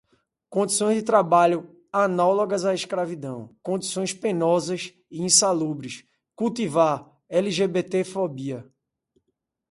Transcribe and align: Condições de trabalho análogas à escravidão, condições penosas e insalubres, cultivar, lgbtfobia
Condições 0.49 0.95
de 0.95 1.03
trabalho 1.03 1.79
análogas 1.93 2.65
à 2.65 2.73
escravidão, 2.73 3.55
condições 3.61 4.11
penosas 4.11 4.91
e 5.11 5.21
insalubres, 5.21 6.03
cultivar, 6.35 7.07
lgbtfobia 7.29 8.67